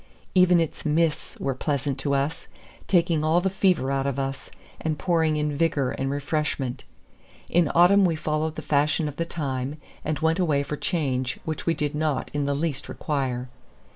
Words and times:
Even 0.33 0.59
its 0.59 0.83
mists 0.83 1.39
were 1.39 1.53
pleasant 1.53 1.99
to 1.99 2.15
us, 2.15 2.47
taking 2.87 3.23
all 3.23 3.39
the 3.39 3.51
fever 3.51 3.91
out 3.91 4.07
of 4.07 4.17
us, 4.17 4.49
and 4.79 4.97
pouring 4.97 5.35
in 5.37 5.55
vigor 5.55 5.91
and 5.91 6.09
refreshment. 6.09 6.85
In 7.49 7.69
autumn 7.75 8.03
we 8.03 8.15
followed 8.15 8.55
the 8.55 8.63
fashion 8.63 9.07
of 9.07 9.17
the 9.17 9.25
time, 9.25 9.77
and 10.03 10.17
went 10.17 10.39
away 10.39 10.63
for 10.63 10.75
change 10.75 11.37
which 11.45 11.67
we 11.67 11.75
did 11.75 11.93
not 11.93 12.31
in 12.33 12.47
the 12.47 12.55
least 12.55 12.89
require. 12.89 13.47